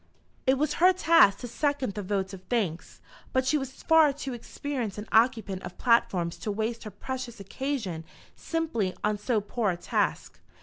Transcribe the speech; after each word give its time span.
It 0.47 0.57
was 0.57 0.73
her 0.81 0.91
task 0.93 1.37
to 1.41 1.47
second 1.47 1.93
the 1.93 2.01
vote 2.01 2.33
of 2.33 2.41
thanks, 2.49 3.01
but 3.33 3.45
she 3.45 3.55
was 3.55 3.83
far 3.83 4.11
too 4.11 4.33
experienced 4.33 4.97
an 4.97 5.05
occupant 5.11 5.61
of 5.61 5.77
platforms 5.77 6.37
to 6.37 6.51
waste 6.51 6.85
her 6.85 6.89
precious 6.89 7.39
occasion 7.39 8.03
simply 8.35 8.95
on 9.03 9.19
so 9.19 9.39
poor 9.39 9.69
a 9.69 9.77
task. 9.77 10.39